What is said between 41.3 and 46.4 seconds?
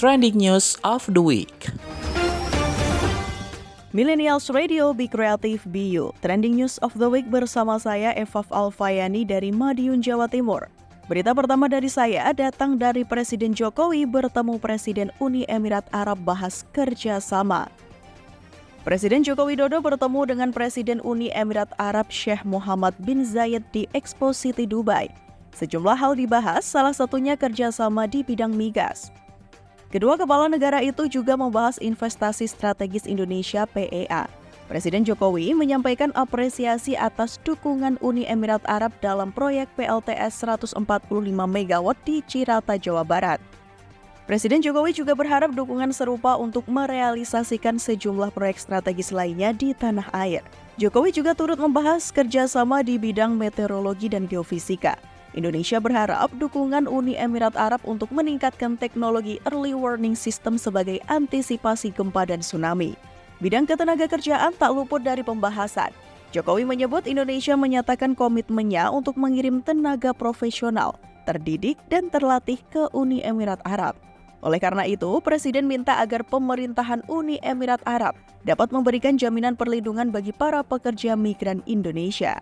MW di Cirata, Jawa Barat. Presiden Jokowi juga berharap dukungan serupa